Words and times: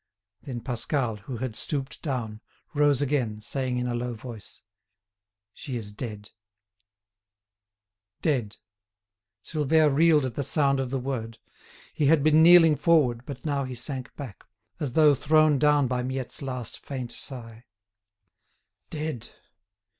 Then 0.41 0.61
Pascal, 0.61 1.17
who 1.17 1.37
had 1.37 1.55
stooped 1.55 2.01
down, 2.01 2.41
rose 2.73 3.03
again, 3.03 3.39
saying 3.39 3.77
in 3.77 3.85
a 3.85 3.93
low 3.93 4.15
voice: 4.15 4.63
"She 5.53 5.77
is 5.77 5.91
dead." 5.91 6.31
Dead! 8.23 8.57
Silvère 9.43 9.93
reeled 9.93 10.25
at 10.25 10.33
the 10.33 10.41
sound 10.43 10.79
of 10.79 10.89
the 10.89 10.97
word. 10.97 11.37
He 11.93 12.07
had 12.07 12.23
been 12.23 12.41
kneeling 12.41 12.75
forward, 12.77 13.27
but 13.27 13.45
now 13.45 13.63
he 13.63 13.75
sank 13.75 14.15
back, 14.15 14.43
as 14.79 14.93
though 14.93 15.13
thrown 15.13 15.59
down 15.59 15.87
by 15.87 16.01
Miette's 16.01 16.41
last 16.41 16.83
faint 16.83 17.11
sigh. 17.11 17.65
"Dead! 18.89 19.29